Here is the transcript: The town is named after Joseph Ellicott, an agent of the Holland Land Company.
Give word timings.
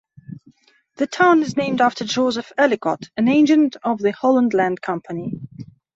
The 0.95 1.05
town 1.05 1.43
is 1.43 1.55
named 1.55 1.79
after 1.79 2.03
Joseph 2.03 2.51
Ellicott, 2.57 3.03
an 3.17 3.27
agent 3.27 3.75
of 3.83 3.99
the 3.99 4.11
Holland 4.11 4.51
Land 4.55 4.81
Company. 4.81 5.39